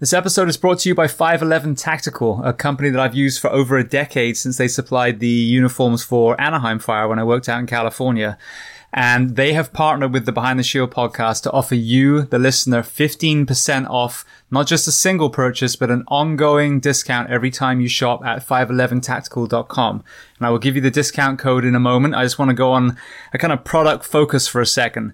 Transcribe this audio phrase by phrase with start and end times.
[0.00, 3.50] This episode is brought to you by 511 Tactical, a company that I've used for
[3.50, 7.60] over a decade since they supplied the uniforms for Anaheim Fire when I worked out
[7.60, 8.38] in California.
[8.94, 12.80] And they have partnered with the Behind the Shield podcast to offer you, the listener,
[12.82, 18.24] 15% off not just a single purchase, but an ongoing discount every time you shop
[18.24, 20.02] at 511tactical.com.
[20.38, 22.14] And I will give you the discount code in a moment.
[22.14, 22.96] I just want to go on
[23.34, 25.12] a kind of product focus for a second.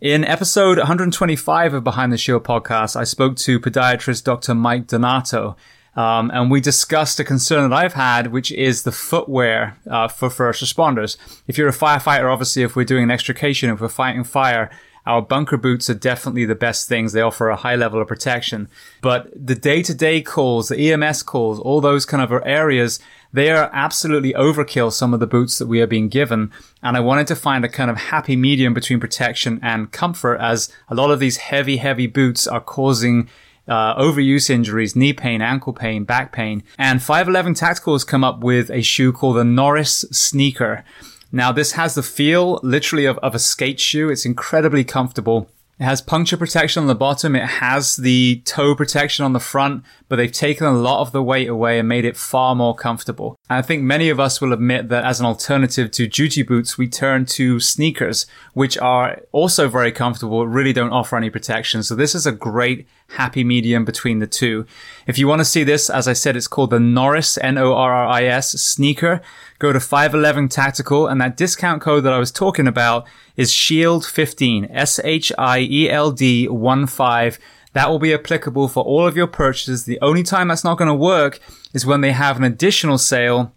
[0.00, 4.54] In episode 125 of Behind the Shield podcast, I spoke to podiatrist Dr.
[4.54, 5.56] Mike Donato.
[5.94, 10.28] Um, and we discussed a concern that I've had, which is the footwear uh, for
[10.28, 11.16] first responders.
[11.46, 14.70] If you're a firefighter, obviously, if we're doing an extrication, if we're fighting fire,
[15.06, 17.12] our bunker boots are definitely the best things.
[17.14, 18.68] They offer a high level of protection.
[19.00, 23.00] But the day to day calls, the EMS calls, all those kind of areas,
[23.36, 26.50] they are absolutely overkill, some of the boots that we are being given.
[26.82, 30.72] And I wanted to find a kind of happy medium between protection and comfort as
[30.88, 33.28] a lot of these heavy, heavy boots are causing
[33.68, 36.62] uh, overuse injuries, knee pain, ankle pain, back pain.
[36.78, 40.82] And 511 Tactical has come up with a shoe called the Norris Sneaker.
[41.30, 44.08] Now, this has the feel literally of, of a skate shoe.
[44.08, 45.50] It's incredibly comfortable.
[45.78, 47.36] It has puncture protection on the bottom.
[47.36, 51.22] It has the toe protection on the front, but they've taken a lot of the
[51.22, 53.36] weight away and made it far more comfortable.
[53.50, 56.78] And I think many of us will admit that as an alternative to duty boots,
[56.78, 61.82] we turn to sneakers, which are also very comfortable, really don't offer any protection.
[61.82, 64.66] So this is a great happy medium between the two.
[65.06, 69.20] If you want to see this, as I said, it's called the Norris, N-O-R-R-I-S sneaker.
[69.58, 74.68] Go to 511 Tactical and that discount code that I was talking about is SHIELD15,
[74.70, 77.38] S-H-I-E-L-D 1-5.
[77.72, 79.84] That will be applicable for all of your purchases.
[79.84, 81.40] The only time that's not going to work
[81.74, 83.52] is when they have an additional sale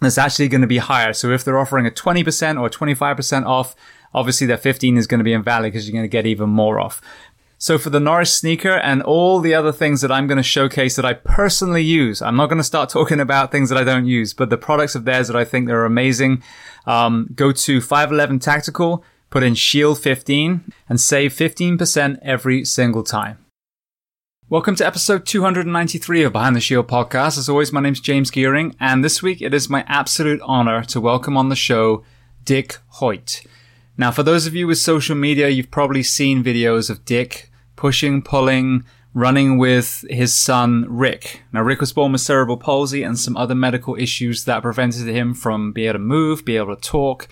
[0.00, 1.12] that's actually going to be higher.
[1.12, 3.74] So if they're offering a 20% or 25% off,
[4.12, 6.80] obviously that 15 is going to be invalid because you're going to get even more
[6.80, 7.00] off.
[7.58, 10.96] So for the Norris sneaker and all the other things that I'm going to showcase
[10.96, 14.06] that I personally use, I'm not going to start talking about things that I don't
[14.06, 16.42] use, but the products of theirs that I think they're amazing.
[16.86, 23.38] Um, go to 511 Tactical, put in Shield 15 and save 15% every single time.
[24.50, 27.38] Welcome to episode 293 of Behind the Shield podcast.
[27.38, 31.00] As always, my name's James Geering, and this week it is my absolute honor to
[31.00, 32.04] welcome on the show
[32.44, 33.46] Dick Hoyt.
[33.96, 37.50] Now, for those of you with social media, you've probably seen videos of Dick
[37.84, 41.42] pushing, pulling, running with his son Rick.
[41.52, 45.34] Now, Rick was born with cerebral palsy and some other medical issues that prevented him
[45.34, 47.28] from being able to move, be able to talk.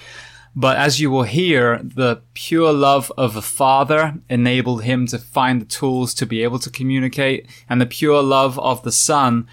[0.54, 5.62] But as you will hear, the pure love of a father enabled him to find
[5.62, 9.48] the tools to be able to communicate, and the pure love of the son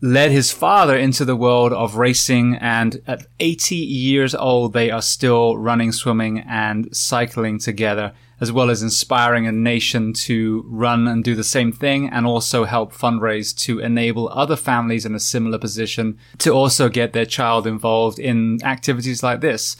[0.00, 2.56] led his father into the world of racing.
[2.56, 8.68] And at 80 years old, they are still running, swimming, and cycling together as well
[8.68, 13.56] as inspiring a nation to run and do the same thing and also help fundraise
[13.56, 18.62] to enable other families in a similar position to also get their child involved in
[18.62, 19.78] activities like this.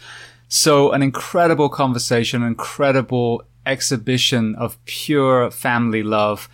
[0.48, 6.48] So an incredible conversation, incredible exhibition of pure family love.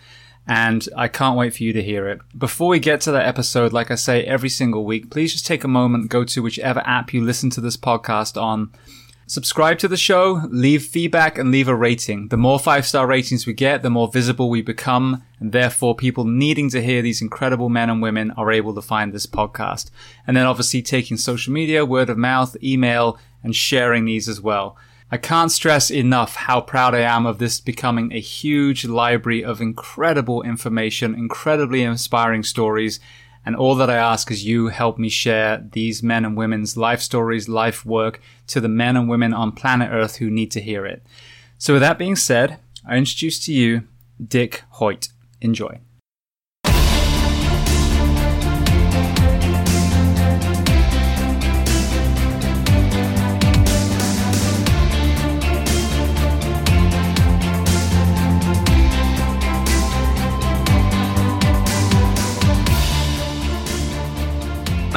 [0.45, 2.19] And I can't wait for you to hear it.
[2.37, 5.63] Before we get to that episode, like I say every single week, please just take
[5.63, 8.73] a moment, go to whichever app you listen to this podcast on
[9.31, 12.27] Subscribe to the show, leave feedback, and leave a rating.
[12.27, 16.25] The more five star ratings we get, the more visible we become, and therefore people
[16.25, 19.89] needing to hear these incredible men and women are able to find this podcast.
[20.27, 24.75] And then obviously taking social media, word of mouth, email, and sharing these as well.
[25.09, 29.61] I can't stress enough how proud I am of this becoming a huge library of
[29.61, 32.99] incredible information, incredibly inspiring stories,
[33.45, 37.01] and all that I ask is you help me share these men and women's life
[37.01, 40.85] stories, life work to the men and women on planet Earth who need to hear
[40.85, 41.03] it.
[41.57, 43.87] So with that being said, I introduce to you
[44.25, 45.09] Dick Hoyt.
[45.41, 45.79] Enjoy.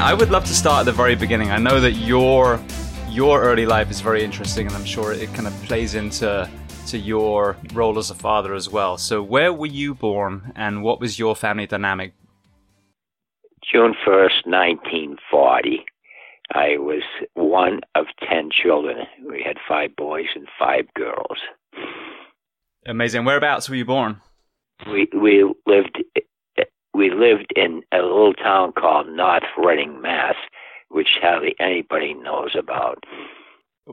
[0.04, 1.50] I would love to start at the very beginning.
[1.50, 2.60] I know that your
[3.08, 6.46] your early life is very interesting, and I'm sure it kind of plays into
[6.88, 8.98] to your role as a father as well.
[8.98, 12.12] So, where were you born, and what was your family dynamic?
[13.72, 15.86] June first, nineteen forty.
[16.52, 17.02] I was
[17.32, 19.06] one of ten children.
[19.26, 21.38] We had five boys and five girls.
[22.86, 23.24] Amazing.
[23.24, 24.20] Whereabouts were you born?
[24.86, 26.04] We we lived
[26.94, 30.36] we lived in a little town called North Reading, Mass,
[30.88, 33.02] which hardly anybody knows about.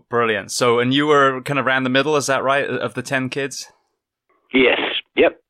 [0.09, 0.51] Brilliant.
[0.51, 3.30] So, and you were kind of around the middle, is that right, of the 10
[3.30, 3.71] kids?
[4.53, 4.80] Yes.
[5.15, 5.42] Yep.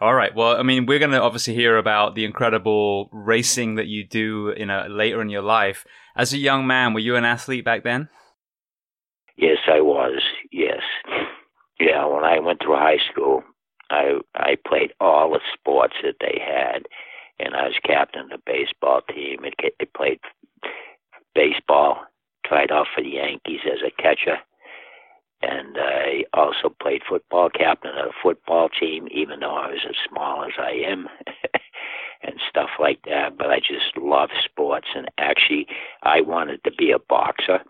[0.00, 0.34] All right.
[0.34, 4.50] Well, I mean, we're going to obviously hear about the incredible racing that you do
[4.50, 5.86] in a later in your life.
[6.16, 8.08] As a young man, were you an athlete back then?
[9.36, 10.20] Yes, I was.
[10.52, 10.82] Yes.
[11.80, 13.42] Yeah, when I went through high school,
[13.90, 16.86] I I played all the sports that they had,
[17.38, 19.44] and I was captain of the baseball team.
[19.44, 20.20] It, it played
[21.34, 22.04] baseball,
[22.46, 24.38] tried out for the Yankees as a catcher,
[25.42, 29.96] and I also played football, captain of the football team, even though I was as
[30.08, 31.08] small as I am.
[32.26, 34.86] and stuff like that, but I just love sports.
[34.96, 35.66] And actually,
[36.02, 37.60] I wanted to be a boxer,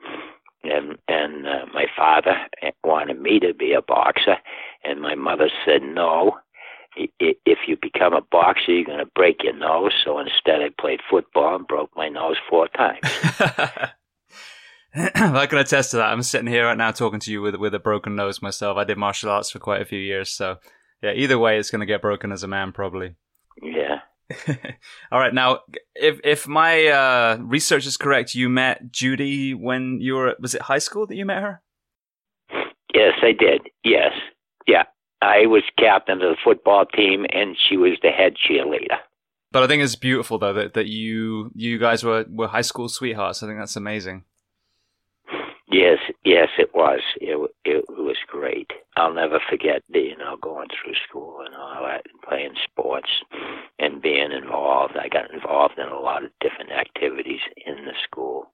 [0.64, 2.34] and and uh, my father
[2.82, 4.37] wanted me to be a boxer,
[4.82, 6.38] and my mother said no.
[6.96, 9.90] If you become a boxer, you're going to break your nose.
[10.05, 13.00] So instead, I played football and broke my nose four times.
[14.94, 16.12] I can attest to that.
[16.12, 18.76] I'm sitting here right now talking to you with with a broken nose myself.
[18.76, 20.58] I did martial arts for quite a few years, so
[21.02, 21.12] yeah.
[21.12, 23.16] Either way, it's going to get broken as a man, probably.
[23.61, 23.99] Yeah.
[25.12, 25.35] All right.
[25.35, 25.61] Now,
[25.94, 30.62] if if my uh, research is correct, you met Judy when you were was it
[30.62, 31.62] high school that you met her?
[32.94, 33.62] Yes, I did.
[33.82, 34.12] Yes.
[34.67, 34.85] Yeah.
[35.21, 38.99] I was captain of the football team, and she was the head cheerleader.
[39.50, 42.88] But I think it's beautiful though that, that you you guys were, were high school
[42.88, 43.43] sweethearts.
[43.43, 44.25] I think that's amazing.
[45.71, 47.00] Yes, yes, it was.
[47.21, 48.71] It it was great.
[48.97, 53.09] I'll never forget, you know, going through school and all that, and playing sports
[54.05, 54.95] being involved.
[54.97, 58.53] I got involved in a lot of different activities in the school.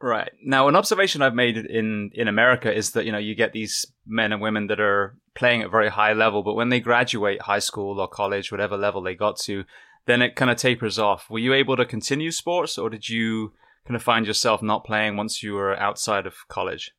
[0.00, 3.52] Right now, an observation I've made in in America is that you know you get
[3.52, 7.42] these men and women that are playing at very high level, but when they graduate
[7.42, 9.64] high school or college, whatever level they got to,
[10.06, 11.30] then it kind of tapers off.
[11.30, 13.52] Were you able to continue sports, or did you
[13.86, 16.92] kind of find yourself not playing once you were outside of college?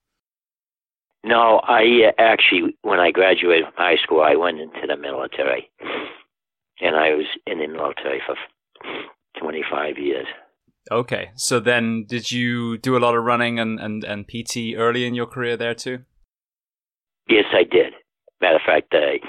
[1.25, 5.69] No, I uh, actually, when I graduated from high school, I went into the military,
[6.83, 8.35] and I was in the military for
[9.39, 10.27] 25 years.
[10.91, 15.05] Okay, so then did you do a lot of running and, and, and PT early
[15.05, 15.99] in your career there too?
[17.29, 17.93] Yes, I did.
[18.41, 19.19] Matter of fact, I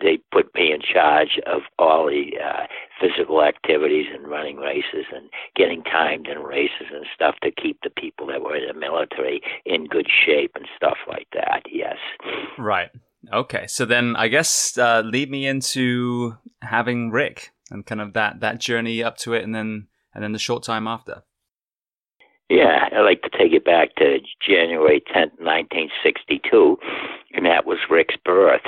[0.00, 2.66] they put me in charge of all the uh,
[3.00, 7.90] physical activities and running races and getting timed in races and stuff to keep the
[7.90, 11.62] people that were in the military in good shape and stuff like that.
[11.70, 11.96] Yes.
[12.58, 12.88] Right.
[13.32, 13.66] Okay.
[13.66, 18.60] So then I guess uh, lead me into having Rick and kind of that that
[18.60, 21.22] journey up to it, and then and then the short time after.
[22.48, 26.76] Yeah, I'd like to take it back to January 10th, 1962,
[27.34, 28.62] and that was Rick's birth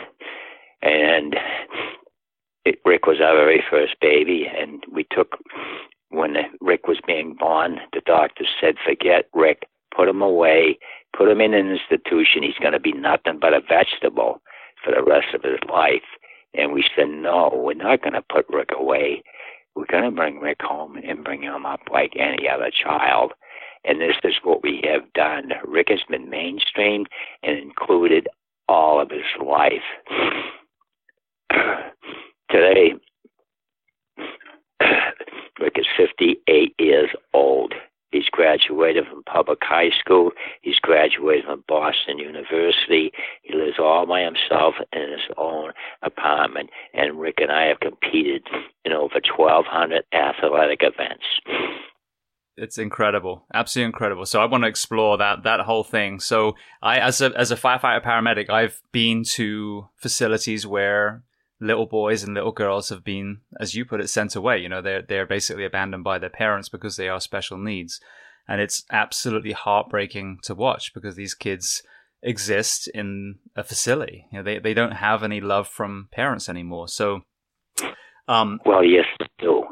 [0.82, 1.36] and
[2.64, 5.36] it, Rick was our very first baby, and we took
[6.10, 7.78] when Rick was being born.
[7.92, 10.78] The doctor said, "Forget Rick, put him away,
[11.16, 12.42] put him in an institution.
[12.42, 14.40] He's going to be nothing but a vegetable
[14.82, 16.06] for the rest of his life."
[16.54, 19.22] And we said, "No, we're not going to put Rick away.
[19.74, 23.32] We're going to bring Rick home and bring him up like any other child."
[23.84, 25.52] And this is what we have done.
[25.64, 27.06] Rick has been mainstreamed
[27.42, 28.28] and included
[28.68, 29.82] all of his life.
[32.50, 32.94] Today,
[35.60, 37.74] Rick is 58 years old.
[38.10, 40.30] He's graduated from public high school.
[40.62, 43.12] He's graduated from Boston University.
[43.42, 45.72] He lives all by himself in his own
[46.02, 46.70] apartment.
[46.94, 48.46] And Rick and I have competed
[48.84, 51.24] in over 1,200 athletic events.
[52.60, 54.26] It's incredible, absolutely incredible.
[54.26, 56.18] So I want to explore that that whole thing.
[56.18, 61.22] So I, as a as a firefighter paramedic, I've been to facilities where
[61.60, 64.58] little boys and little girls have been, as you put it, sent away.
[64.58, 68.00] You know, they're they're basically abandoned by their parents because they are special needs,
[68.46, 71.82] and it's absolutely heartbreaking to watch because these kids
[72.22, 74.26] exist in a facility.
[74.32, 76.88] You know, they they don't have any love from parents anymore.
[76.88, 77.22] So,
[78.28, 79.64] um, well, yes, they do.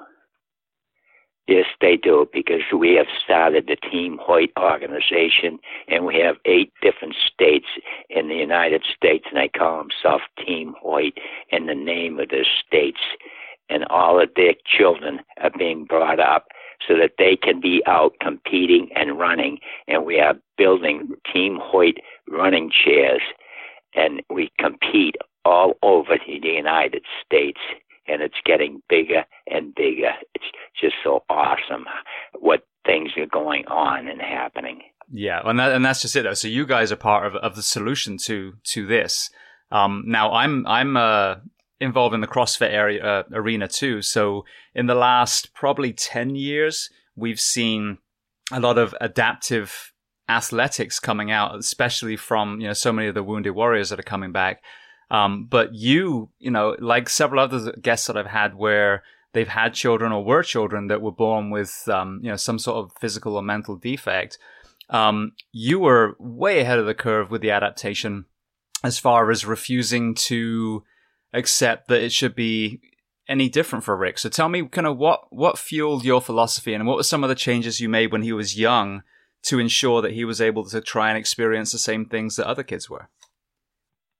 [1.48, 6.72] Yes, they do, because we have started the Team Hoyt organization, and we have eight
[6.82, 7.66] different states
[8.10, 11.16] in the United States, and they call themselves Team Hoyt
[11.50, 12.98] in the name of the states.
[13.68, 16.48] And all of their children are being brought up
[16.86, 19.58] so that they can be out competing and running.
[19.86, 21.98] And we are building Team Hoyt
[22.28, 23.22] running chairs,
[23.94, 27.60] and we compete all over the United States
[28.08, 30.12] and it's getting bigger and bigger.
[30.34, 30.44] It's
[30.80, 31.86] just so awesome
[32.38, 34.82] what things are going on and happening.
[35.12, 36.22] Yeah, and that, and that's just it.
[36.22, 36.34] Though.
[36.34, 39.30] So you guys are part of of the solution to to this.
[39.70, 41.36] Um, now I'm I'm uh,
[41.80, 44.02] involved in the CrossFit area uh, arena too.
[44.02, 44.44] So
[44.74, 47.98] in the last probably ten years, we've seen
[48.52, 49.92] a lot of adaptive
[50.28, 54.04] athletics coming out, especially from you know so many of the wounded warriors that are
[54.04, 54.62] coming back.
[55.10, 59.74] Um, but you, you know, like several other guests that I've had where they've had
[59.74, 63.36] children or were children that were born with, um, you know, some sort of physical
[63.36, 64.38] or mental defect.
[64.88, 68.24] Um, you were way ahead of the curve with the adaptation
[68.82, 70.84] as far as refusing to
[71.32, 72.80] accept that it should be
[73.28, 74.18] any different for Rick.
[74.18, 77.28] So tell me kind of what, what fueled your philosophy and what were some of
[77.28, 79.02] the changes you made when he was young
[79.44, 82.62] to ensure that he was able to try and experience the same things that other
[82.62, 83.08] kids were?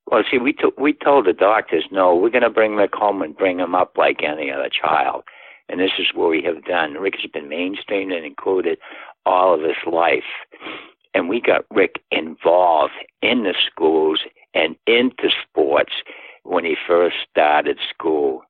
[0.09, 3.21] Well, see, we to, we told the doctors, no, we're going to bring Rick home
[3.21, 5.23] and bring him up like any other child,
[5.67, 6.93] and this is what we have done.
[6.93, 8.77] Rick has been mainstreamed and included
[9.25, 10.23] all of his life,
[11.13, 14.21] and we got Rick involved in the schools
[14.53, 15.91] and into sports
[16.43, 18.43] when he first started school,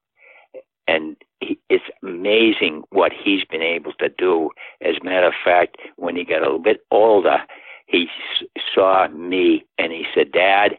[0.88, 4.52] and he, it's amazing what he's been able to do.
[4.82, 7.40] As a matter of fact, when he got a little bit older,
[7.88, 8.08] he
[8.40, 10.78] s- saw me and he said, "Dad."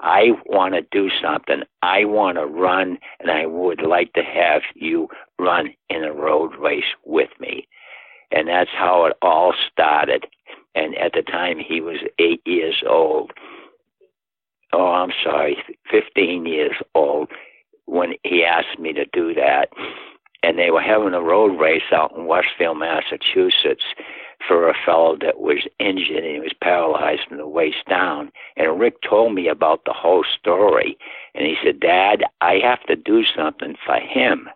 [0.00, 1.62] I want to do something.
[1.82, 6.54] I want to run, and I would like to have you run in a road
[6.56, 7.66] race with me.
[8.30, 10.26] And that's how it all started.
[10.74, 13.32] And at the time, he was eight years old.
[14.72, 15.56] Oh, I'm sorry,
[15.90, 17.30] 15 years old
[17.86, 19.70] when he asked me to do that.
[20.42, 23.84] And they were having a road race out in Westfield, Massachusetts
[24.46, 28.30] for a fellow that was injured and he was paralyzed from the waist down.
[28.56, 30.98] And Rick told me about the whole story.
[31.34, 34.48] And he said, Dad, I have to do something for him.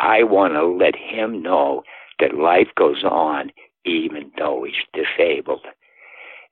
[0.00, 1.82] I want to let him know
[2.18, 3.52] that life goes on
[3.84, 5.66] even though he's disabled.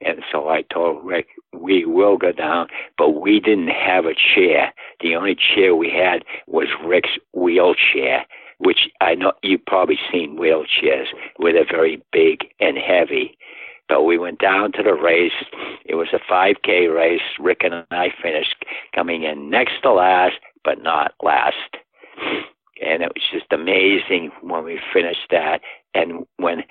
[0.00, 4.72] And so I told Rick, we will go down, but we didn't have a chair.
[5.00, 8.24] The only chair we had was Rick's wheelchair
[8.60, 11.06] which I know you've probably seen wheelchairs
[11.38, 13.36] where they're very big and heavy.
[13.88, 15.32] But we went down to the race.
[15.84, 17.22] It was a 5K race.
[17.40, 18.64] Rick and I finished
[18.94, 21.56] coming in next to last, but not last.
[22.82, 25.60] And it was just amazing when we finished that.
[25.94, 26.62] And when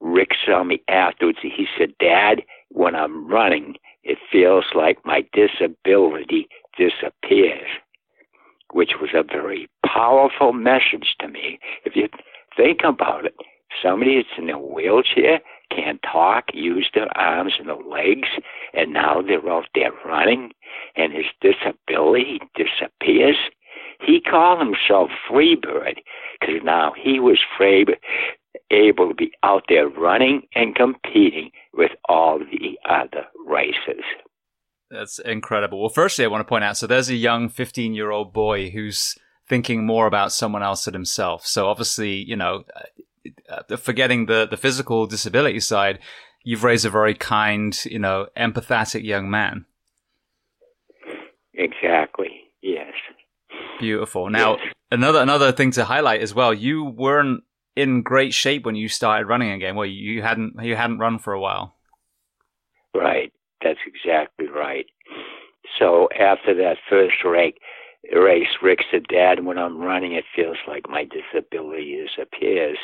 [0.00, 6.48] Rick saw me afterwards, he said, Dad, when I'm running, it feels like my disability
[6.76, 7.68] disappears
[8.72, 11.58] which was a very powerful message to me.
[11.84, 12.08] If you
[12.56, 13.34] think about it,
[13.82, 18.28] somebody that's in a wheelchair can't talk, use their arms and their legs,
[18.72, 20.52] and now they're out there running,
[20.96, 23.36] and his disability disappears.
[24.00, 25.98] He called himself Freebird
[26.40, 27.84] because now he was free,
[28.70, 34.04] able to be out there running and competing with all the other races.
[34.90, 35.80] That's incredible.
[35.80, 38.70] Well, firstly, I want to point out so there's a young 15 year old boy
[38.70, 39.14] who's
[39.48, 41.46] thinking more about someone else than himself.
[41.46, 45.98] So obviously, you know, uh, uh, forgetting the, the physical disability side,
[46.42, 49.66] you've raised a very kind, you know, empathetic young man.
[51.54, 52.42] Exactly.
[52.62, 52.92] Yes.
[53.80, 54.30] Beautiful.
[54.30, 54.74] Now, yes.
[54.90, 56.54] another another thing to highlight as well.
[56.54, 57.42] You weren't
[57.76, 59.74] in great shape when you started running again.
[59.74, 61.76] Well, you hadn't you hadn't run for a while.
[62.94, 63.27] Right.
[64.08, 64.86] Exactly right.
[65.78, 67.54] So after that first race,
[68.14, 72.78] race, Rick said, Dad, when I'm running, it feels like my disability disappears.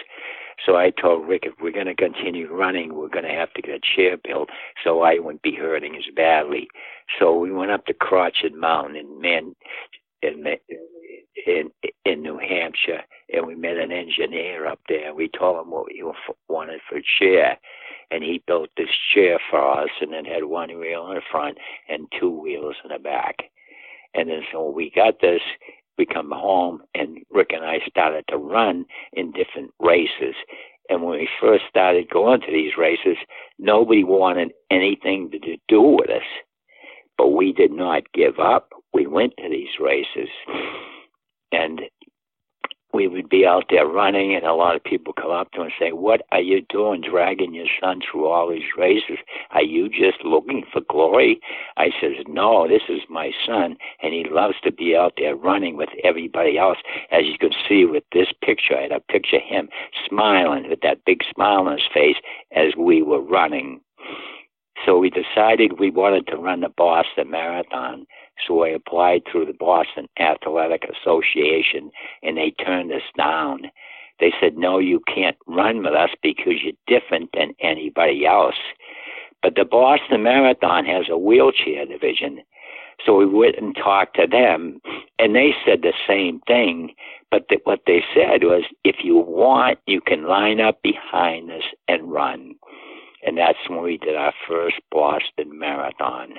[0.65, 3.63] So I told Rick, if we're going to continue running, we're going to have to
[3.63, 4.51] get a chair built
[4.85, 6.69] so I wouldn't be hurting as badly.
[7.19, 9.55] So we went up to Crotched Mountain in
[10.23, 10.45] in,
[11.47, 11.71] in
[12.05, 13.03] in New Hampshire,
[13.33, 15.15] and we met an engineer up there.
[15.15, 16.03] We told him what we
[16.49, 17.59] wanted for a chair,
[18.15, 21.59] and he built this chair for us, and then had one wheel in the front
[21.89, 23.37] and two wheels in the back.
[24.15, 25.41] And then so we got this,
[25.99, 30.37] we come home, and Rick and I started to run in different races.
[30.89, 33.17] And when we first started going to these races,
[33.59, 36.23] nobody wanted anything to do with us.
[37.19, 38.69] But we did not give up.
[38.93, 40.29] We went to these races.
[41.51, 41.81] And
[42.95, 45.73] we would be out there running, and a lot of people come up to and
[45.79, 49.19] say, "What are you doing, dragging your son through all these races?
[49.51, 51.41] Are you just looking for glory?"
[51.77, 55.77] I says, "No, this is my son, and he loves to be out there running
[55.77, 56.79] with everybody else.
[57.11, 59.69] As you can see with this picture, I had a picture of him
[60.09, 62.19] smiling with that big smile on his face
[62.53, 63.81] as we were running."
[64.85, 68.07] So we decided we wanted to run the Boston Marathon.
[68.47, 71.91] So I applied through the Boston Athletic Association
[72.23, 73.71] and they turned us down.
[74.21, 78.55] They said, no, you can't run with us because you're different than anybody else.
[79.43, 82.41] But the Boston Marathon has a wheelchair division.
[83.05, 84.81] So we went and talked to them,
[85.19, 86.95] and they said the same thing.
[87.31, 91.65] But the, what they said was, if you want, you can line up behind us
[91.89, 92.55] and run.
[93.25, 96.35] And that's when we did our first Boston Marathon.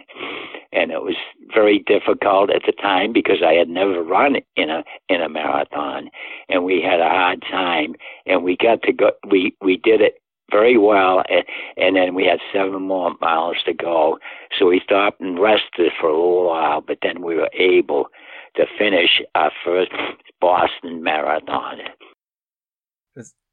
[0.72, 1.16] And it was
[1.54, 6.10] very difficult at the time because I had never run in a in a marathon,
[6.50, 7.96] and we had a hard time.
[8.26, 9.12] And we got to go.
[9.30, 10.16] We we did it
[10.52, 11.44] very well, and,
[11.76, 14.20] and then we had seven more miles to go.
[14.58, 18.08] So we stopped and rested for a little while, but then we were able
[18.56, 19.92] to finish our first
[20.40, 21.80] Boston Marathon.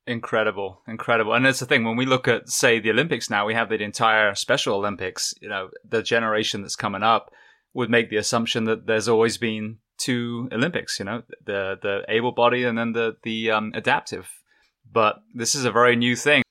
[0.06, 1.32] Incredible, incredible.
[1.32, 3.80] And that's the thing when we look at, say, the Olympics now, we have the
[3.80, 5.32] entire Special Olympics.
[5.40, 7.32] You know, the generation that's coming up
[7.72, 10.98] would make the assumption that there's always been two Olympics.
[10.98, 14.28] You know, the the able body and then the the um, adaptive.
[14.90, 16.42] But this is a very new thing.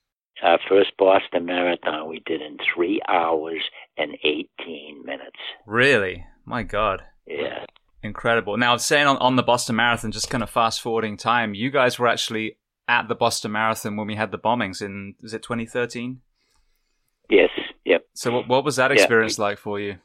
[0.42, 3.62] Our first Boston Marathon we did in three hours
[3.98, 5.40] and eighteen minutes.
[5.66, 7.04] Really, my God.
[7.28, 7.66] Yeah.
[8.02, 8.58] Incredible.
[8.58, 12.00] Now, saying on, on the Boston Marathon, just kind of fast forwarding time, you guys
[12.00, 12.58] were actually
[12.92, 16.20] at the Boston Marathon when we had the bombings in was it 2013?
[17.30, 17.50] Yes.
[17.86, 18.06] Yep.
[18.14, 19.96] So what what was that experience like for you?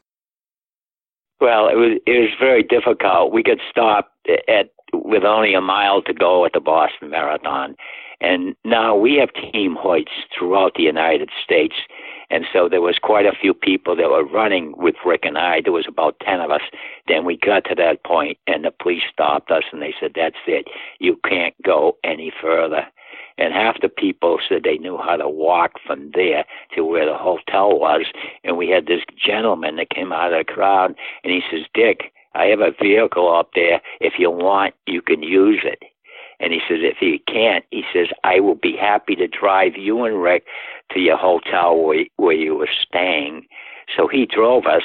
[1.40, 3.32] Well, it was it was very difficult.
[3.32, 4.12] We got stopped
[4.48, 7.74] at with only a mile to go at the Boston Marathon,
[8.20, 11.74] and now we have Team Hoyts throughout the United States.
[12.30, 15.60] And so there was quite a few people that were running with Rick and I.
[15.60, 16.62] There was about 10 of us.
[17.06, 20.36] Then we got to that point and the police stopped us and they said, that's
[20.46, 20.66] it.
[20.98, 22.86] You can't go any further.
[23.38, 27.18] And half the people said they knew how to walk from there to where the
[27.18, 28.06] hotel was.
[28.44, 32.12] And we had this gentleman that came out of the crowd and he says, Dick,
[32.34, 33.80] I have a vehicle up there.
[34.00, 35.82] If you want, you can use it.
[36.40, 40.04] And he says, if you can't, he says, I will be happy to drive you
[40.04, 40.44] and Rick
[40.92, 43.46] to your hotel where, where you were staying.
[43.96, 44.82] So he drove us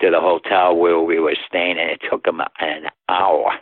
[0.00, 3.52] to the hotel where we were staying, and it took him an hour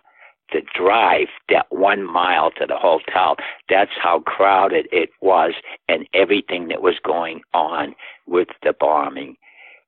[0.50, 3.36] to drive that one mile to the hotel.
[3.68, 5.52] That's how crowded it was
[5.88, 7.94] and everything that was going on
[8.26, 9.36] with the bombing.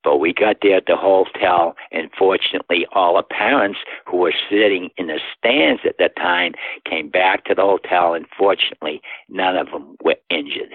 [0.06, 4.90] But we got there at the hotel, and fortunately, all the parents who were sitting
[4.96, 6.52] in the stands at the time
[6.88, 10.70] came back to the hotel, and fortunately, none of them were injured.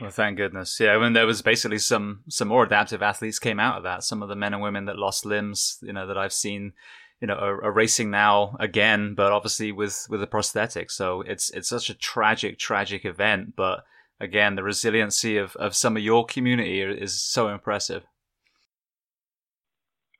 [0.00, 0.76] Well, thank goodness.
[0.80, 4.02] Yeah, I mean, there was basically some some more adaptive athletes came out of that.
[4.02, 6.72] Some of the men and women that lost limbs, you know, that I've seen,
[7.20, 10.90] you know, are, are racing now again, but obviously with with a prosthetic.
[10.90, 13.54] So it's it's such a tragic, tragic event.
[13.54, 13.84] But
[14.18, 18.02] again, the resiliency of of some of your community is so impressive.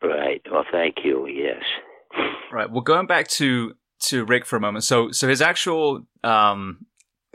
[0.03, 0.41] Right.
[0.51, 1.27] Well, thank you.
[1.27, 1.63] Yes.
[2.53, 2.71] Right.
[2.71, 4.85] Well, going back to to Rick for a moment.
[4.85, 6.87] So, so his actual um,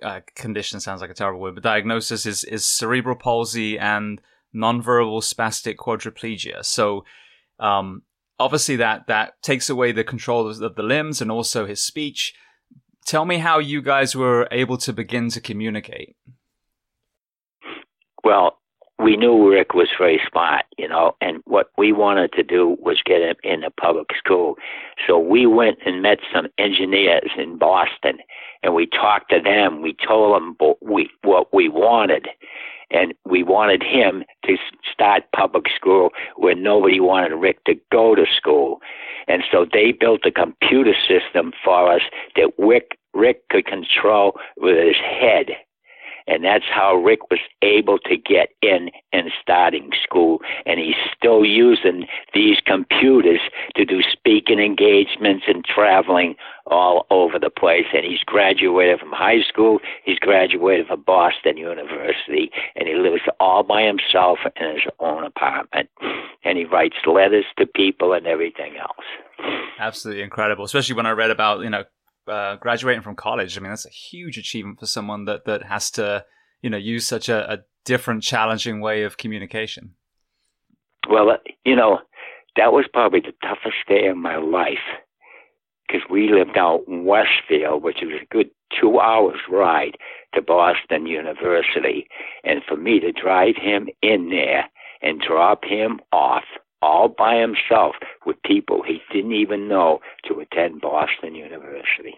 [0.01, 4.21] uh, condition sounds like a terrible word, but diagnosis is is cerebral palsy and
[4.55, 6.63] nonverbal spastic quadriplegia.
[6.63, 7.03] So,
[7.59, 8.03] um,
[8.39, 12.33] obviously that that takes away the control of the limbs and also his speech.
[13.05, 16.15] Tell me how you guys were able to begin to communicate.
[18.23, 18.57] Well,
[18.99, 23.01] we knew Rick was very smart, you know, and what we wanted to do was
[23.03, 24.55] get him in a public school.
[25.05, 28.19] So we went and met some engineers in Boston,
[28.61, 29.81] and we talked to them.
[29.81, 32.27] We told them what we, wanted,
[32.91, 34.57] and we wanted him to
[34.91, 38.79] start public school where nobody wanted Rick to go to school.
[39.27, 42.01] And so they built a computer system for us
[42.35, 45.47] that Rick, Rick could control with his head
[46.27, 50.39] and that's how Rick was able to get in and starting school.
[50.65, 53.41] And he's still using these computers
[53.75, 56.35] to do speaking engagements and traveling
[56.67, 57.85] all over the place.
[57.93, 63.63] And he's graduated from high school, he's graduated from Boston University, and he lives all
[63.63, 65.89] by himself in his own apartment.
[66.43, 69.53] And he writes letters to people and everything else.
[69.79, 71.83] Absolutely incredible, especially when I read about, you know,
[72.27, 73.57] uh, graduating from college.
[73.57, 76.25] I mean, that's a huge achievement for someone that that has to,
[76.61, 79.95] you know, use such a, a different, challenging way of communication.
[81.09, 81.99] Well, uh, you know,
[82.55, 84.77] that was probably the toughest day of my life
[85.85, 89.97] because we lived out in Westfield, which was a good two hours ride
[90.33, 92.07] to Boston University,
[92.43, 94.65] and for me to drive him in there
[95.01, 96.45] and drop him off
[96.83, 102.15] all by himself with people he didn't even know to attend Boston University.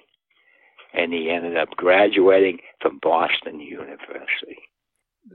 [0.94, 4.58] And he ended up graduating from Boston University.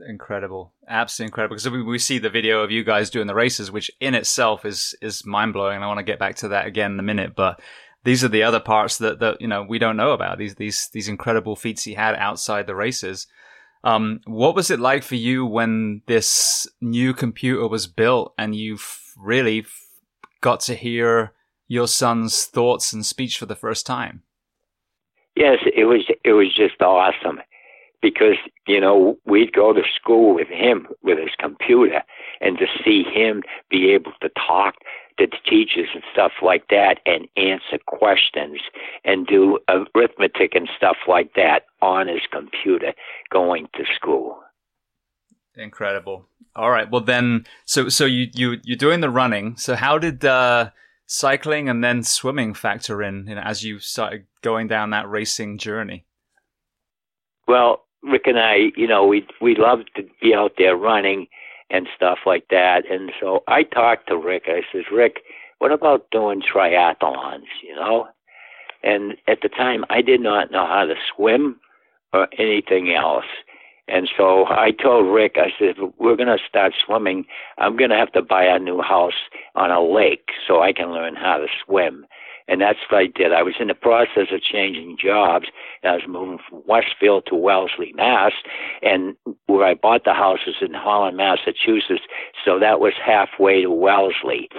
[0.07, 1.55] Incredible, absolutely incredible.
[1.55, 4.65] Because we, we see the video of you guys doing the races, which in itself
[4.65, 5.83] is is mind blowing.
[5.83, 7.61] I want to get back to that again in a minute, but
[8.03, 10.37] these are the other parts that that you know we don't know about.
[10.37, 13.27] These these these incredible feats he had outside the races.
[13.83, 18.77] Um, what was it like for you when this new computer was built and you
[19.21, 19.65] really
[20.41, 21.33] got to hear
[21.67, 24.23] your son's thoughts and speech for the first time.
[25.35, 27.39] Yes, it was it was just awesome
[28.01, 28.35] because
[28.67, 32.01] you know we'd go to school with him with his computer
[32.41, 34.75] and to see him be able to talk
[35.17, 38.59] to the teachers and stuff like that and answer questions
[39.05, 42.93] and do arithmetic and stuff like that on his computer
[43.31, 44.39] going to school
[45.55, 49.97] incredible all right well then so so you you you're doing the running so how
[49.97, 50.69] did uh
[51.05, 55.57] cycling and then swimming factor in you know, as you started going down that racing
[55.57, 56.05] journey
[57.47, 61.27] well Rick and I, you know, we we love to be out there running
[61.69, 62.83] and stuff like that.
[62.89, 64.43] And so I talked to Rick.
[64.47, 65.21] I says, Rick,
[65.59, 67.45] what about doing triathlons?
[67.63, 68.07] You know,
[68.83, 71.59] and at the time I did not know how to swim
[72.13, 73.25] or anything else.
[73.87, 77.25] And so I told Rick, I said, we're going to start swimming.
[77.57, 80.91] I'm going to have to buy a new house on a lake so I can
[80.91, 82.05] learn how to swim.
[82.47, 83.33] And that's what I did.
[83.33, 85.45] I was in the process of changing jobs.
[85.83, 88.33] And I was moving from Westfield to Wellesley, Mass.
[88.81, 89.15] And
[89.47, 92.03] where I bought the house was in Holland, Massachusetts.
[92.43, 94.49] So that was halfway to Wellesley.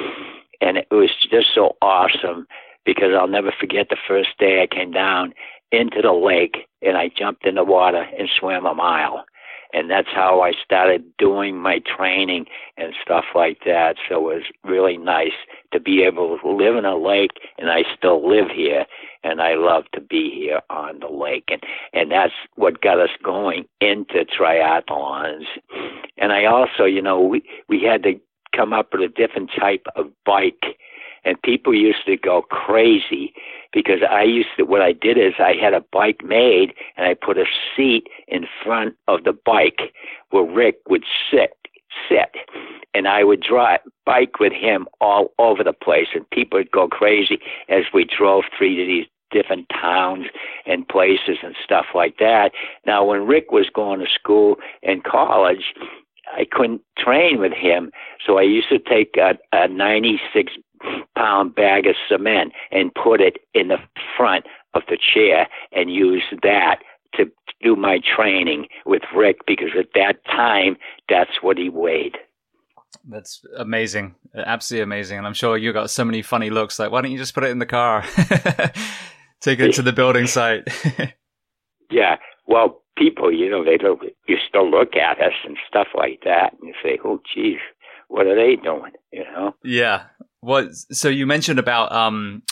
[0.61, 2.46] And it was just so awesome
[2.85, 5.35] because I'll never forget the first day I came down
[5.72, 9.24] into the lake and I jumped in the water and swam a mile
[9.72, 13.96] and that's how I started doing my training and stuff like that.
[14.08, 15.32] So it was really nice
[15.72, 18.85] to be able to live in a lake, and I still live here,
[19.24, 23.11] and I love to be here on the lake, and and that's what got us
[23.22, 25.44] going into triathlons.
[26.18, 28.20] And I also, you know, we we had to
[28.54, 30.76] come up with a different type of bike
[31.24, 33.32] and people used to go crazy
[33.72, 37.14] because I used to what I did is I had a bike made and I
[37.14, 39.92] put a seat in front of the bike
[40.30, 41.56] where Rick would sit
[42.08, 42.35] sit.
[42.94, 46.08] And I would drive bike with him all over the place.
[46.14, 50.26] And people would go crazy as we drove through these different towns
[50.66, 52.52] and places and stuff like that.
[52.87, 55.74] Now when Rick was going to school and college
[56.35, 57.92] I couldn't train with him,
[58.24, 60.52] so I used to take a, a 96
[61.16, 63.79] pound bag of cement and put it in the
[64.16, 66.79] front of the chair and use that
[67.14, 67.27] to
[67.62, 70.77] do my training with Rick because at that time
[71.09, 72.16] that's what he weighed.
[73.09, 74.14] That's amazing.
[74.35, 75.18] Absolutely amazing.
[75.18, 77.44] And I'm sure you got so many funny looks like, why don't you just put
[77.44, 78.05] it in the car?
[79.40, 80.68] Take it to the building site.
[81.90, 82.16] yeah.
[82.46, 86.53] Well, people, you know, they don't, you still look at us and stuff like that
[86.53, 87.59] and you say, oh, geez,
[88.09, 88.92] what are they doing?
[89.12, 89.55] You know?
[89.64, 90.05] Yeah.
[90.42, 90.74] What?
[90.74, 92.42] So you mentioned about um,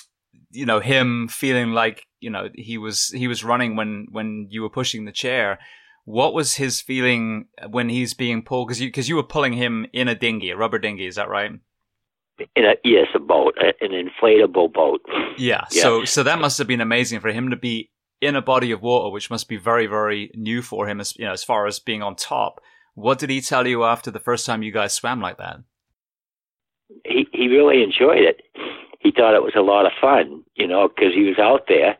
[0.50, 4.62] you know, him feeling like you know he was he was running when when you
[4.62, 5.58] were pushing the chair.
[6.04, 8.68] What was his feeling when he's being pulled?
[8.68, 11.06] Because you because you were pulling him in a dinghy, a rubber dinghy.
[11.06, 11.52] Is that right?
[12.56, 15.00] In a, yes, a boat, an inflatable boat.
[15.38, 15.64] Yeah.
[15.70, 15.82] Yes.
[15.82, 18.82] So so that must have been amazing for him to be in a body of
[18.82, 21.00] water, which must be very very new for him.
[21.00, 22.60] As you know, as far as being on top.
[22.94, 25.58] What did he tell you after the first time you guys swam like that?
[27.04, 28.42] He he really enjoyed it.
[28.98, 31.96] He thought it was a lot of fun, you know, because he was out there,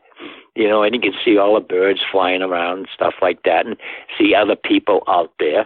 [0.55, 3.65] you know, and he could see all the birds flying around and stuff like that,
[3.65, 3.77] and
[4.17, 5.65] see other people out there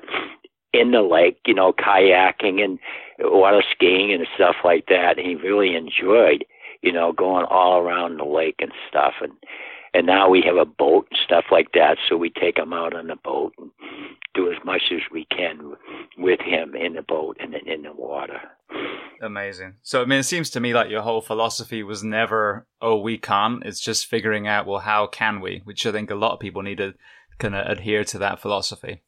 [0.74, 2.80] in the lake, you know, kayaking and
[3.20, 5.18] water skiing and stuff like that.
[5.18, 6.46] He really enjoyed,
[6.82, 9.14] you know, going all around the lake and stuff.
[9.22, 9.34] And
[9.96, 12.94] and now we have a boat and stuff like that, so we take him out
[12.94, 13.72] on the boat and
[14.34, 15.76] do as much as we can
[16.18, 18.42] with him in the boat and in the water.
[19.22, 19.76] Amazing.
[19.84, 23.18] So, I mean, it seems to me like your whole philosophy was never, oh, we
[23.18, 23.64] can't.
[23.66, 25.62] It's just figuring out, well, how can we?
[25.64, 26.96] Which I think a lot of people need to
[27.40, 29.02] kind of adhere to that philosophy.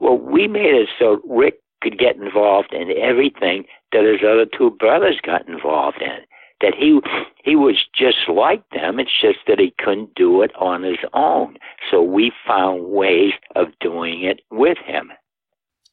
[0.00, 4.70] Well, we made it so Rick could get involved in everything that his other two
[4.80, 6.24] brothers got involved in
[6.60, 7.00] that he
[7.44, 8.98] he was just like them.
[8.98, 11.56] It's just that he couldn't do it on his own.
[11.90, 15.10] So we found ways of doing it with him.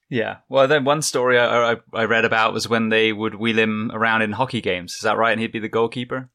[0.10, 0.38] Yeah.
[0.48, 3.92] Well, then one story I, I, I read about was when they would wheel him
[3.94, 4.94] around in hockey games.
[4.94, 5.32] Is that right?
[5.32, 6.30] And he'd be the goalkeeper.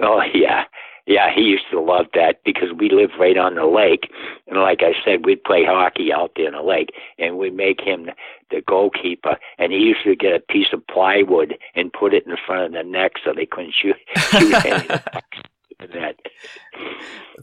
[0.00, 0.64] Oh yeah,
[1.08, 4.12] yeah, he used to love that because we live right on the lake,
[4.46, 7.80] and like I said, we'd play hockey out there in the lake, and we'd make
[7.80, 8.10] him
[8.50, 12.36] the goalkeeper, and he used to get a piece of plywood and put it in
[12.46, 14.50] front of the net so they couldn't shoot, shoot
[15.92, 16.16] that.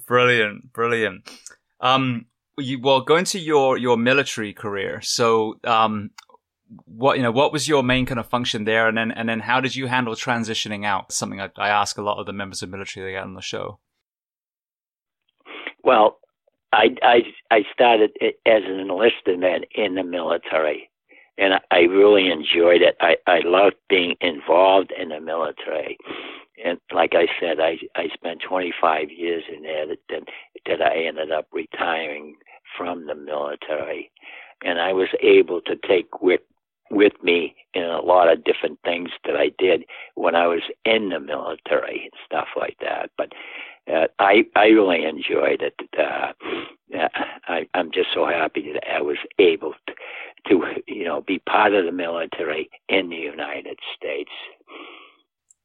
[0.07, 1.29] Brilliant, brilliant.
[1.79, 2.25] Um,
[2.57, 6.11] you, well, going to your your military career, so um,
[6.85, 9.39] what you know what was your main kind of function there and then and then
[9.39, 12.63] how did you handle transitioning out something I, I ask a lot of the members
[12.63, 13.79] of military that get on the show
[15.83, 16.19] well
[16.73, 17.19] i i
[17.51, 20.89] i started as an enlisted man in the military
[21.37, 22.95] and i really enjoyed it.
[23.01, 25.97] I i loved being involved in the military.
[26.63, 30.25] And like i said i i spent 25 years in there then
[30.67, 32.35] that I ended up retiring
[32.77, 34.11] from the military,
[34.63, 36.41] and I was able to take with
[36.91, 41.09] with me in a lot of different things that I did when I was in
[41.09, 43.09] the military and stuff like that.
[43.17, 43.33] But
[43.91, 45.75] uh, I I really enjoyed it.
[45.97, 46.33] Uh,
[47.47, 49.93] I, I'm just so happy that I was able to,
[50.49, 54.31] to you know be part of the military in the United States.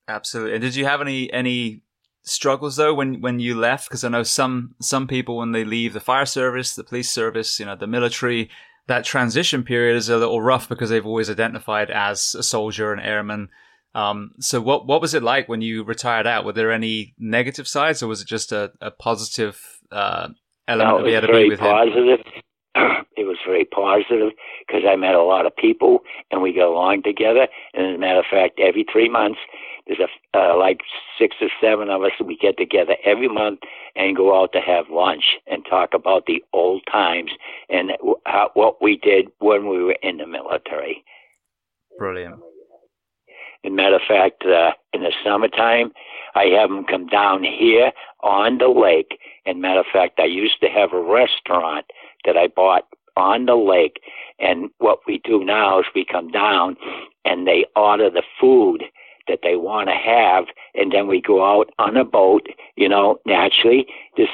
[0.09, 0.55] Absolutely.
[0.55, 1.83] And did you have any any
[2.23, 3.89] struggles though when when you left?
[3.89, 7.59] Because I know some some people when they leave the fire service, the police service,
[7.59, 8.51] you know, the military,
[8.87, 13.01] that transition period is a little rough because they've always identified as a soldier, an
[13.01, 13.49] airman.
[13.95, 16.45] Um, so what what was it like when you retired out?
[16.45, 20.29] Were there any negative sides, or was it just a, a positive uh,
[20.69, 22.21] element no, to be able to be with positive.
[22.21, 22.43] him?
[23.17, 24.33] it was very positive
[24.67, 26.01] because I met a lot of people
[26.31, 27.49] and we got along together.
[27.75, 29.41] And as a matter of fact, every three months
[29.87, 30.81] there's a uh, like
[31.19, 32.13] six or seven of us.
[32.25, 33.61] We get together every month
[33.97, 37.33] and go out to have lunch and talk about the old times
[37.69, 37.91] and
[38.25, 41.05] how, what we did when we were in the military.
[41.99, 42.37] Brilliant.
[43.65, 45.93] As a matter of fact, uh, in the summertime,
[46.35, 47.93] I have them come down here
[48.23, 49.19] on the lake.
[49.45, 51.87] And matter of fact, I used to have a restaurant
[52.25, 52.85] that I bought
[53.17, 54.01] on the lake.
[54.39, 56.77] And what we do now is we come down
[57.25, 58.85] and they order the food
[59.29, 62.47] that they want to have, and then we go out on a boat.
[62.77, 64.29] You know, naturally, this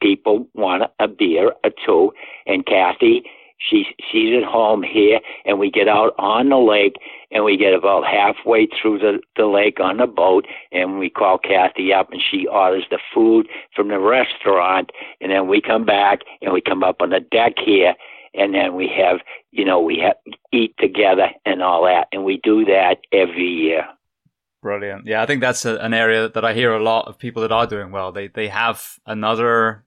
[0.00, 2.12] people want a beer or two,
[2.46, 3.24] and Kathy,
[3.68, 6.96] she's she's at home here, and we get out on the lake,
[7.30, 11.38] and we get about halfway through the the lake on the boat, and we call
[11.38, 16.20] Kathy up, and she orders the food from the restaurant, and then we come back,
[16.42, 17.94] and we come up on the deck here,
[18.34, 20.16] and then we have you know we have
[20.52, 23.86] eat together and all that and we do that every year
[24.64, 25.04] Brilliant.
[25.04, 27.52] Yeah, I think that's a, an area that I hear a lot of people that
[27.52, 28.12] are doing well.
[28.12, 29.84] They they have another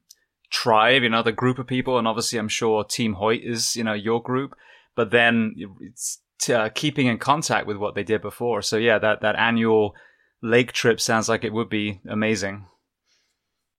[0.50, 4.22] tribe, another group of people, and obviously, I'm sure Team Hoyt is you know your
[4.22, 4.56] group.
[4.96, 8.62] But then it's uh, keeping in contact with what they did before.
[8.62, 9.96] So yeah, that that annual
[10.42, 12.66] lake trip sounds like it would be amazing.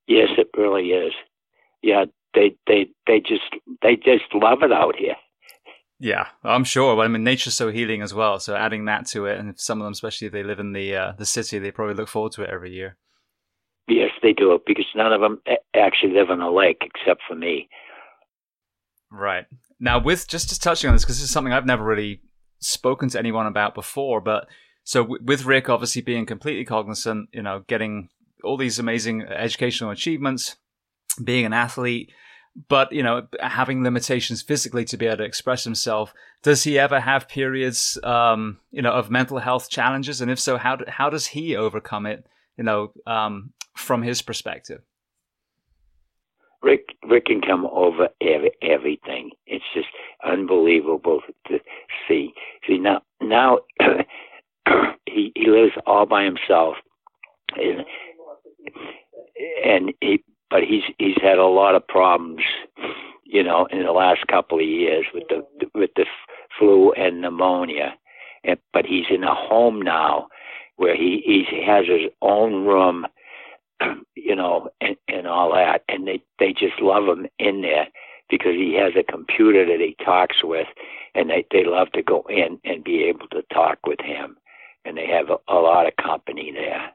[0.06, 1.12] Yes, it really is.
[1.82, 3.50] Yeah, they they they just
[3.82, 5.16] they just love it out here.
[6.00, 6.94] Yeah, I'm sure.
[6.94, 8.38] But I mean, nature's so healing as well.
[8.38, 10.94] So adding that to it, and some of them, especially if they live in the
[10.94, 12.96] uh, the city, they probably look forward to it every year.
[13.88, 15.40] Yes, they do, because none of them
[15.74, 17.68] actually live on a lake except for me.
[19.10, 19.46] Right
[19.80, 22.20] now, with just just touching on this, because this is something I've never really
[22.60, 24.20] spoken to anyone about before.
[24.20, 24.46] But
[24.84, 28.10] so with Rick, obviously being completely cognizant, you know, getting
[28.44, 30.56] all these amazing educational achievements,
[31.24, 32.12] being an athlete
[32.68, 37.00] but you know having limitations physically to be able to express himself does he ever
[37.00, 41.08] have periods um, you know of mental health challenges and if so how do, how
[41.08, 44.82] does he overcome it you know um, from his perspective?
[46.62, 49.30] Rick rick can come over every, everything.
[49.46, 49.86] It's just
[50.24, 51.58] unbelievable to
[52.06, 52.32] see.
[52.66, 53.60] See now now
[55.06, 56.76] he he lives all by himself.
[57.56, 57.84] And,
[59.64, 62.40] and he but he's he's had a lot of problems,
[63.24, 66.06] you know, in the last couple of years with the with the
[66.58, 67.94] flu and pneumonia.
[68.44, 70.28] And, but he's in a home now
[70.76, 73.06] where he he has his own room,
[74.14, 77.88] you know, and, and all that, and they they just love him in there
[78.30, 80.66] because he has a computer that he talks with,
[81.14, 84.36] and they they love to go in and be able to talk with him,
[84.84, 86.90] and they have a, a lot of company there.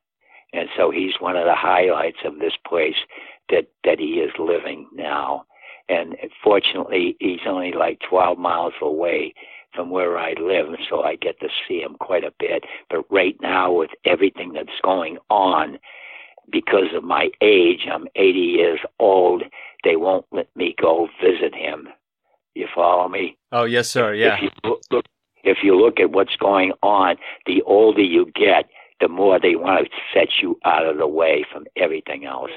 [0.54, 2.96] And so he's one of the highlights of this place
[3.50, 5.46] that that he is living now.
[5.90, 9.34] And fortunately, he's only like 12 miles away
[9.76, 12.64] from where I live, so I get to see him quite a bit.
[12.90, 15.80] But right now, with everything that's going on,
[16.52, 19.44] because of my age, I'm 80 years old.
[19.84, 21.88] They won't let me go visit him.
[22.54, 23.38] You follow me?
[23.52, 24.14] Oh yes, sir.
[24.14, 24.36] Yeah.
[24.36, 25.06] If you look,
[25.44, 28.70] if you look at what's going on, the older you get,
[29.02, 32.52] the more they want to set you out of the way from everything else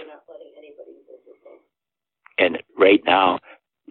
[2.38, 3.38] and right now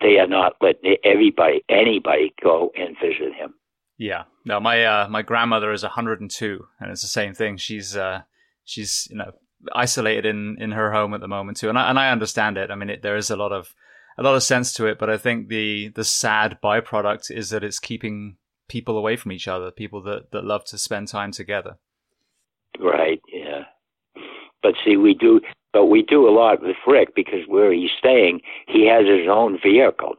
[0.01, 3.53] they are not letting everybody, anybody, go and visit him.
[3.97, 7.55] Yeah, no, my uh, my grandmother is 102, and it's the same thing.
[7.55, 8.21] She's uh,
[8.65, 9.31] she's you know
[9.73, 12.71] isolated in in her home at the moment too, and I and I understand it.
[12.71, 13.73] I mean, it, there is a lot of
[14.17, 17.63] a lot of sense to it, but I think the the sad byproduct is that
[17.63, 21.77] it's keeping people away from each other, people that that love to spend time together.
[22.79, 23.21] Right.
[23.31, 23.63] Yeah.
[24.61, 25.41] But see, we do
[25.73, 29.59] but we do a lot with Rick because where he's staying, he has his own
[29.61, 30.15] vehicle.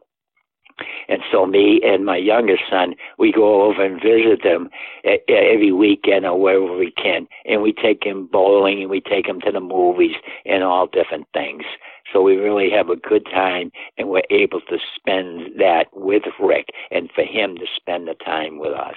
[1.08, 4.68] And so me and my youngest son, we go over and visit them
[5.04, 7.26] every weekend or wherever we can.
[7.44, 11.26] And we take him bowling and we take him to the movies and all different
[11.32, 11.64] things.
[12.12, 16.66] So we really have a good time and we're able to spend that with Rick
[16.90, 18.96] and for him to spend the time with us.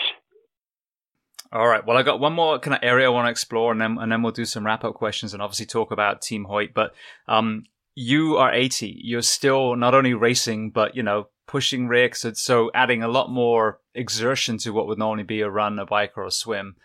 [1.52, 1.86] All right.
[1.86, 4.12] Well, I got one more kind of area I want to explore, and then and
[4.12, 6.76] then we'll do some wrap up questions and obviously talk about Team Hoyt.
[6.76, 6.94] But
[7.28, 7.64] um,
[8.00, 9.02] you are 80.
[9.04, 13.30] You're still not only racing, but you know pushing Rick, so, so adding a lot
[13.30, 16.76] more exertion to what would normally be a run, a bike, or a swim.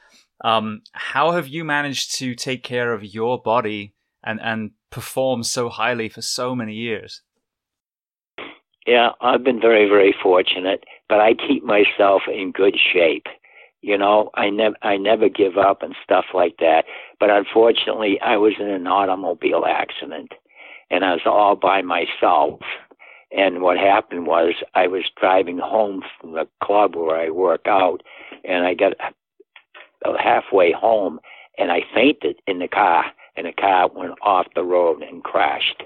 [0.42, 5.68] Um, how have you managed to take care of your body and and perform so
[5.68, 7.22] highly for so many years?
[8.85, 13.27] Yeah, I've been very very fortunate, but I keep myself in good shape.
[13.83, 16.87] You know, I never I never give up and stuff like that.
[17.20, 20.33] But unfortunately, I was in an automobile accident,
[20.94, 22.61] and I was all by myself.
[23.37, 28.02] And what happened was I was driving home from the club where I work out,
[28.44, 28.92] and I got
[30.18, 31.18] halfway home,
[31.59, 35.83] and I fainted in the car, and the car went off the road and crashed.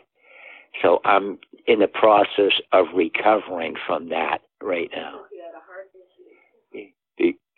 [0.82, 5.22] So I'm in the process of recovering from that right now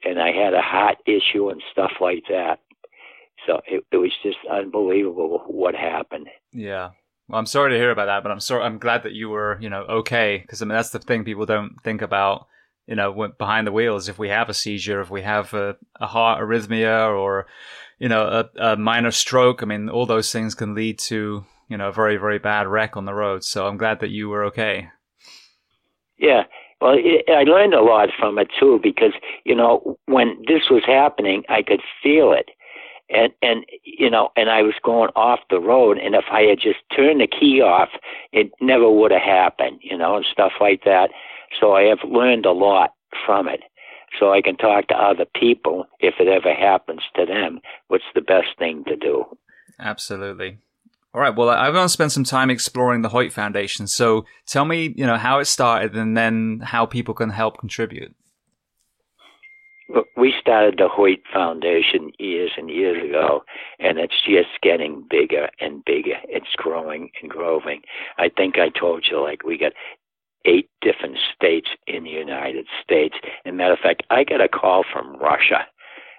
[0.05, 2.61] and I had a heart issue and stuff like that.
[3.47, 6.29] So it, it was just unbelievable what happened.
[6.53, 6.91] Yeah.
[7.31, 8.65] Well, I'm sorry to hear about that, but I'm sorry.
[8.65, 10.39] I'm glad that you were, you know, okay.
[10.39, 12.49] Because I mean, that's the thing people don't think about.
[12.89, 16.09] You know, behind the wheels, if we have a seizure, if we have a, a
[16.09, 17.47] heart arrhythmia, or
[18.01, 18.27] you know,
[18.59, 21.93] a, a minor stroke, I mean, all those things can lead to you know a
[21.93, 23.45] very very bad wreck on the road.
[23.45, 24.89] So I'm glad that you were okay.
[26.19, 26.43] Yeah,
[26.81, 29.13] well, it, I learned a lot from it too because
[29.45, 32.51] you know when this was happening, I could feel it,
[33.11, 36.59] and and you know, and I was going off the road, and if I had
[36.61, 37.89] just turned the key off,
[38.33, 41.11] it never would have happened, you know, and stuff like that.
[41.61, 42.95] So I have learned a lot
[43.27, 43.61] from it.
[44.19, 47.61] So I can talk to other people if it ever happens to them.
[47.89, 49.25] What's the best thing to do?
[49.79, 50.59] Absolutely.
[51.15, 51.35] All right.
[51.35, 53.87] Well, I want to spend some time exploring the Hoyt Foundation.
[53.87, 58.15] So tell me, you know, how it started and then how people can help contribute.
[60.17, 63.43] We started the Hoyt Foundation years and years ago,
[63.79, 66.17] and it's just getting bigger and bigger.
[66.29, 67.83] It's growing and growing.
[68.19, 69.73] I think I told you, like, we got
[70.45, 73.17] eight different states in the United States.
[73.45, 75.67] And matter of fact, I got a call from Russia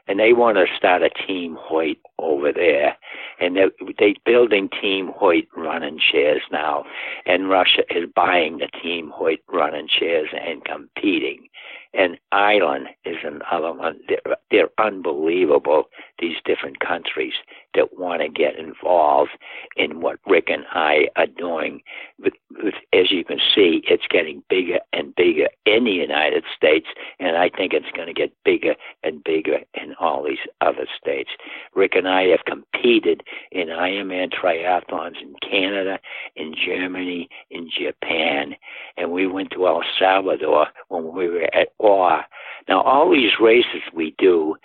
[0.07, 2.97] and they want to start a team Hoyt over there,
[3.39, 6.83] and they're, they're building Team Hoyt running chairs now,
[7.25, 11.47] and Russia is buying the Team Hoyt running chairs and competing.
[11.93, 13.99] And Island is another one.
[14.07, 15.85] They're, they're unbelievable,
[16.21, 17.33] these different countries
[17.73, 19.31] that want to get involved
[19.75, 21.81] in what Rick and I are doing.
[22.19, 26.87] With, with, as you can see, it's getting bigger and bigger in the United States,
[27.19, 31.31] and I think it's going to get bigger and bigger in all these other states.
[31.75, 35.99] Rick and I have competed in Ironman triathlons in Canada,
[36.35, 38.55] in Germany, in Japan,
[38.97, 42.21] and we went to El Salvador when we were at war.
[42.67, 44.55] Now, all these races we do,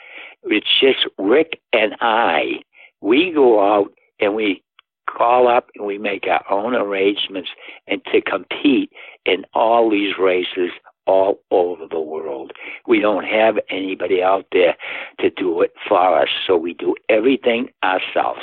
[0.46, 2.61] it's just Rick and I.
[3.00, 4.62] We go out and we
[5.09, 7.50] call up and we make our own arrangements
[7.87, 8.90] and to compete
[9.24, 10.70] in all these races
[11.06, 12.52] all over the world.
[12.87, 14.76] We don't have anybody out there
[15.20, 18.40] to do it for us, so we do everything ourselves.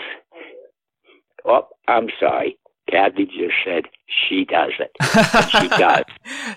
[1.46, 2.58] Oh, I'm sorry.
[2.90, 4.92] Kathy just said she does it.
[5.50, 6.04] she does.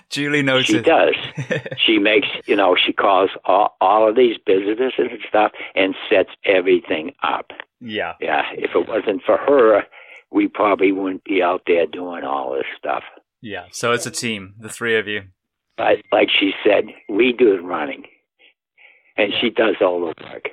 [0.09, 1.15] Julie knows She does.
[1.77, 6.29] she makes, you know, she calls all, all of these businesses and stuff and sets
[6.45, 7.51] everything up.
[7.79, 8.13] Yeah.
[8.19, 8.43] Yeah.
[8.53, 9.83] If it wasn't for her,
[10.31, 13.03] we probably wouldn't be out there doing all this stuff.
[13.41, 13.65] Yeah.
[13.71, 15.23] So it's a team, the three of you.
[15.77, 18.03] But like she said, we do the running,
[19.15, 20.49] and she does all the work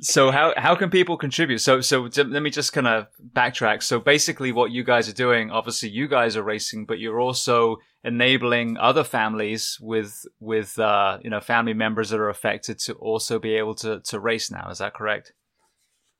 [0.00, 1.58] so how how can people contribute?
[1.58, 3.82] So so let me just kind of backtrack.
[3.82, 7.78] So basically, what you guys are doing, obviously, you guys are racing, but you're also
[8.04, 13.38] enabling other families with with uh, you know family members that are affected to also
[13.38, 14.70] be able to to race now.
[14.70, 15.32] Is that correct?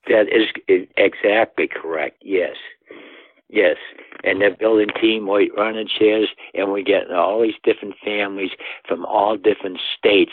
[0.09, 0.49] That is
[0.97, 2.19] exactly correct.
[2.23, 2.57] Yes,
[3.49, 3.77] yes.
[4.25, 8.51] And they're building team Hoyt running chairs, and we get all these different families
[8.89, 10.33] from all different states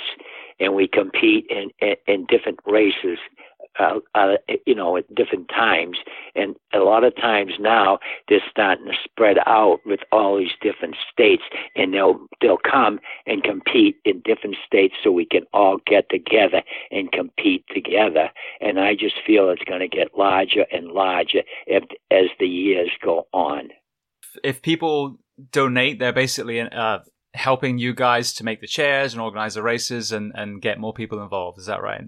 [0.60, 3.20] and we compete in, in, in different races
[3.78, 5.98] uh, uh, you know, at different times.
[6.34, 10.96] And a lot of times now they're starting to spread out with all these different
[11.12, 11.44] states,
[11.76, 16.62] and they'll they'll come and compete in different states so we can all get together
[16.92, 18.30] and compete together.
[18.62, 22.92] And I just feel it's going to get larger and larger if, as the years
[23.04, 23.70] go on.
[24.44, 25.18] If people
[25.52, 27.00] donate, they're basically uh,
[27.36, 30.94] helping you guys to make the chairs and organize the races and, and get more
[30.94, 31.60] people involved.
[31.60, 32.04] Is that right?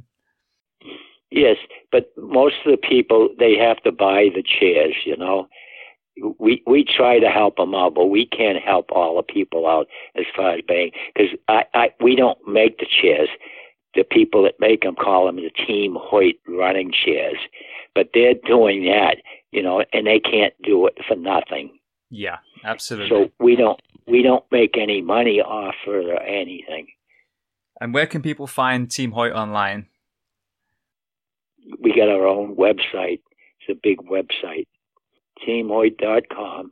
[1.30, 1.57] Yes,
[1.91, 4.95] but most of the people they have to buy the chairs.
[5.05, 5.47] You know,
[6.39, 9.88] we we try to help them out, but we can't help all the people out
[10.15, 13.30] as far as paying because I, I we don't make the chairs.
[13.95, 17.38] The people that make them call them the Team Hoyt running chairs,
[17.95, 19.17] but they're doing that,
[19.51, 21.80] you know, and they can't do it for nothing.
[22.11, 23.09] Yeah, absolutely.
[23.09, 26.88] So we don't we don't make any money off or anything.
[27.80, 29.88] And where can people find Team Hoyt online?
[31.82, 33.22] We got our own website.
[33.60, 34.68] It's a big website
[35.45, 36.72] teamhoyt.com.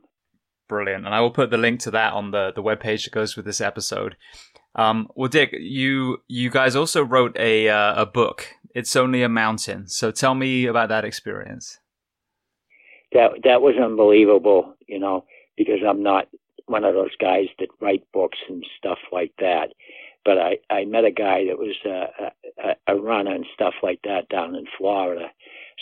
[0.68, 1.06] Brilliant.
[1.06, 3.44] And I will put the link to that on the, the webpage that goes with
[3.44, 4.16] this episode.
[4.74, 8.48] Um, well, Dick, you you guys also wrote a uh, a book.
[8.74, 9.88] It's only a mountain.
[9.88, 11.78] So tell me about that experience.
[13.12, 15.24] That that was unbelievable, you know,
[15.56, 16.26] because I'm not
[16.66, 19.68] one of those guys that write books and stuff like that.
[20.24, 22.30] But I I met a guy that was uh,
[22.88, 25.30] a, a runner and stuff like that down in Florida,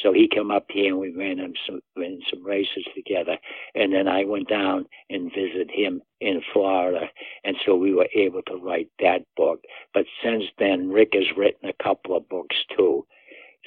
[0.03, 3.39] so he came up here and we ran him some ran some races together.
[3.75, 7.09] And then I went down and visited him in Florida,
[7.45, 9.61] and so we were able to write that book.
[9.95, 13.07] But since then, Rick has written a couple of books too.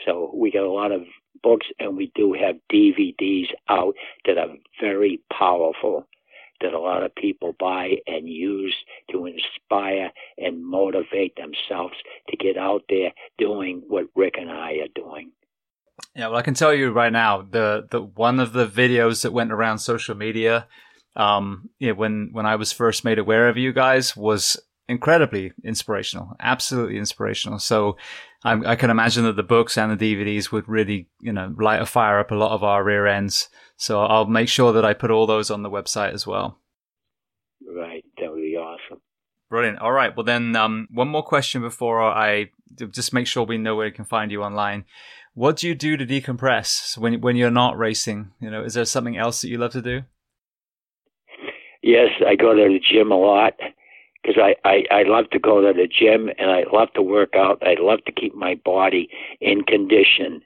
[0.06, 1.02] So we got a lot of
[1.42, 3.96] books, and we do have DVDs out
[4.26, 6.06] that are very powerful
[6.62, 8.76] that a lot of people buy and use
[9.12, 11.96] to inspire and motivate themselves
[12.30, 15.32] to get out there doing what Rick and I are doing.
[16.16, 19.34] Yeah, well, I can tell you right now, the the one of the videos that
[19.34, 20.68] went around social media,
[21.16, 26.36] um, yeah, when when I was first made aware of you guys was incredibly inspirational,
[26.40, 27.60] absolutely inspirational.
[27.60, 27.98] So
[28.44, 31.82] I, I can imagine that the books and the DVDs would really, you know, light
[31.82, 33.50] a fire up a lot of our rear ends.
[33.76, 36.60] So I'll make sure that I put all those on the website as well.
[37.68, 39.02] Right, that would be awesome.
[39.50, 39.80] Brilliant.
[39.80, 40.16] All right.
[40.16, 42.52] Well, then, um, one more question before I
[42.92, 44.86] just make sure we know where we can find you online
[45.38, 48.32] what do you do to decompress when when you're not racing?
[48.40, 50.02] You know, is there something else that you love to do?
[51.84, 53.54] Yes, I go to the gym a lot
[54.28, 57.36] because I, I I love to go to the gym and I love to work
[57.36, 57.64] out.
[57.66, 59.10] I love to keep my body
[59.40, 60.42] in condition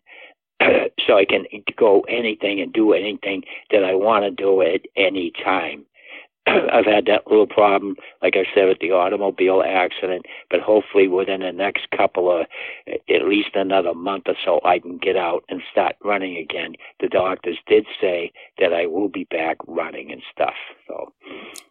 [0.61, 1.45] so I can
[1.77, 5.85] go anything and do anything that I want to do at any time.
[6.47, 11.41] I've had that little problem, like I said, with the automobile accident, but hopefully within
[11.41, 12.47] the next couple of,
[12.87, 16.73] at least another month or so, I can get out and start running again.
[16.99, 20.55] The doctors did say that I will be back running and stuff.
[20.87, 21.13] So,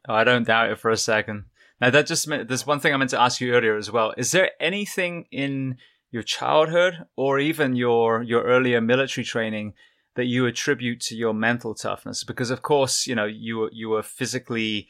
[0.08, 1.44] oh, I don't doubt it for a second.
[1.80, 4.12] Now that just meant there's one thing I meant to ask you earlier as well.
[4.16, 5.78] Is there anything in
[6.10, 9.74] your childhood or even your your earlier military training
[10.16, 12.24] that you attribute to your mental toughness?
[12.24, 14.88] Because of course, you know, you were, you were physically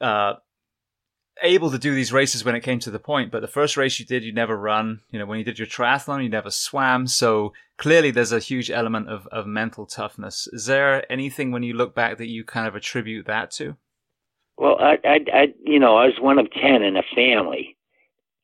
[0.00, 0.34] uh,
[1.42, 3.98] able to do these races when it came to the point, but the first race
[3.98, 5.00] you did, you never run.
[5.10, 7.06] You know, when you did your triathlon, you never swam.
[7.06, 10.48] So clearly, there's a huge element of, of mental toughness.
[10.52, 13.76] Is there anything when you look back that you kind of attribute that to?
[14.58, 17.76] Well, I, I, I you know, I was one of ten in a family,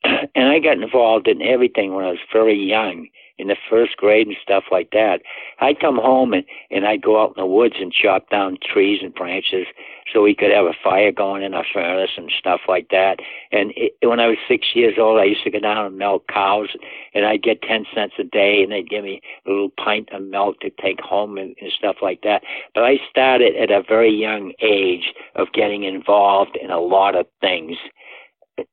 [0.03, 3.07] and I got involved in everything when I was very young
[3.39, 5.21] in the first grade and stuff like that.
[5.59, 8.99] I'd come home and, and I'd go out in the woods and chop down trees
[9.01, 9.65] and branches
[10.11, 13.19] so we could have a fire going in our furnace and stuff like that.
[13.51, 16.27] And it, when I was six years old, I used to go down and milk
[16.27, 16.69] cows,
[17.13, 20.23] and I'd get ten cents a day, and they'd give me a little pint of
[20.23, 22.41] milk to take home and, and stuff like that.
[22.73, 27.25] But I started at a very young age of getting involved in a lot of
[27.39, 27.77] things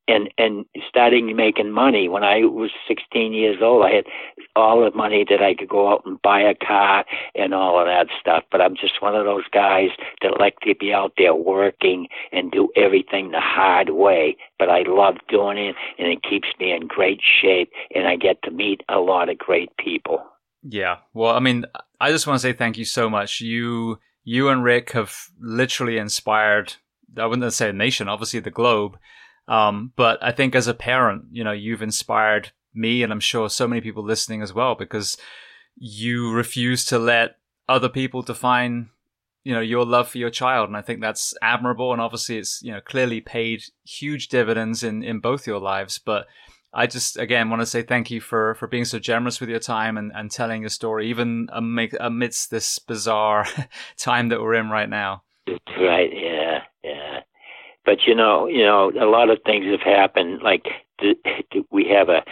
[0.08, 3.84] and and starting making money when I was 16 years old.
[3.84, 4.04] I had
[4.54, 7.86] all the money that I could go out and buy a car and all of
[7.86, 8.44] that stuff.
[8.50, 9.90] But I'm just one of those guys
[10.22, 14.36] that like to be out there working and do everything the hard way.
[14.58, 18.42] But I love doing it, and it keeps me in great shape, and I get
[18.44, 20.22] to meet a lot of great people.
[20.62, 21.64] Yeah, well, I mean,
[22.00, 23.40] I just want to say thank you so much.
[23.40, 26.74] You you and Rick have literally inspired.
[27.16, 28.98] I wouldn't say a nation, obviously the globe
[29.48, 33.48] um, but I think as a parent, you know, you've inspired me and I'm sure
[33.48, 35.16] so many people listening as well because
[35.76, 37.36] you refuse to let
[37.68, 38.90] other people define,
[39.44, 40.68] you know, your love for your child.
[40.68, 41.92] And I think that's admirable.
[41.92, 45.98] And obviously it's, you know, clearly paid huge dividends in, in both your lives.
[45.98, 46.26] But
[46.74, 49.60] I just, again, want to say thank you for, for being so generous with your
[49.60, 53.46] time and, and telling your story, even amidst this bizarre
[53.96, 55.22] time that we're in right now.
[55.78, 56.10] Right.
[57.86, 60.42] But you know, you know, a lot of things have happened.
[60.42, 60.66] Like
[60.98, 61.14] the,
[61.70, 62.24] we have a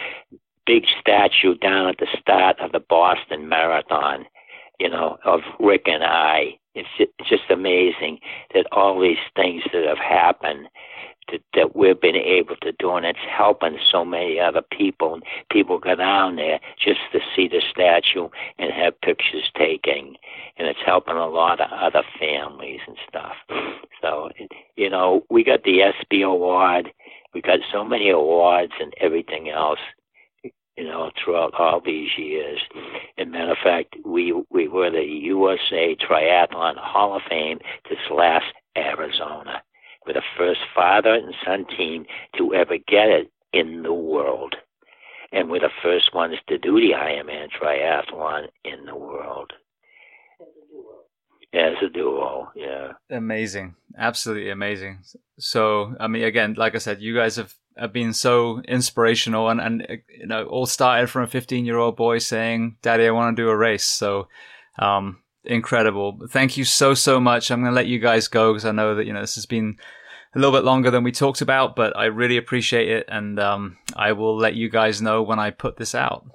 [0.65, 4.25] big statue down at the start of the Boston Marathon.
[4.79, 6.59] You know, of Rick and I.
[6.75, 6.89] It's
[7.29, 8.19] just amazing
[8.53, 10.67] that all these things that have happened
[11.31, 15.13] that, that we've been able to do, and it's helping so many other people.
[15.13, 20.15] And people go down there just to see the statue and have pictures taken,
[20.57, 23.35] and it's helping a lot of other families and stuff.
[24.01, 24.29] So,
[24.75, 26.91] you know, we got the ESPY award.
[27.33, 29.79] We got so many awards and everything else
[30.77, 32.59] you know, throughout all these years.
[33.17, 37.59] As matter of fact, we we were the USA Triathlon Hall of Fame
[37.89, 39.61] this last Arizona.
[40.05, 42.05] We're the first father and son team
[42.37, 44.55] to ever get it in the world.
[45.31, 49.53] And we're the first ones to do the Ironman triathlon in the world.
[51.53, 52.93] As a duo, yeah.
[53.09, 53.75] Amazing.
[53.97, 54.99] Absolutely amazing.
[55.39, 59.59] So, I mean, again, like I said, you guys have have been so inspirational and,
[59.59, 63.35] and you know all started from a 15 year old boy saying daddy i want
[63.35, 64.27] to do a race so
[64.79, 66.19] um, incredible.
[66.29, 67.51] Thank you so so much.
[67.51, 69.45] I'm going to let you guys go because i know that you know this has
[69.45, 69.77] been
[70.35, 73.77] a little bit longer than we talked about but i really appreciate it and um,
[73.95, 76.25] i will let you guys know when i put this out.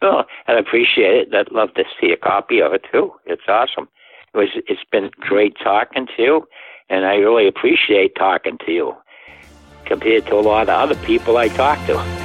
[0.00, 1.34] Well i appreciate it.
[1.34, 3.12] I'd love to see a copy of it too.
[3.26, 3.88] It's awesome.
[4.34, 6.48] It was it's been great talking to you
[6.88, 8.94] and i really appreciate talking to you
[9.84, 12.23] compared to a lot of other people I talk to.